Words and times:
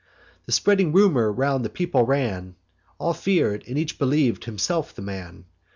The 0.47 0.51
spreading 0.51 0.93
rumour 0.93 1.31
round 1.31 1.63
the 1.63 1.69
people 1.69 2.07
ran; 2.07 2.55
All 2.97 3.13
fear'd, 3.13 3.63
and 3.67 3.77
each 3.77 3.99
believ'd 3.99 4.45
himself 4.45 4.95
the 4.95 5.03
man. 5.03 5.45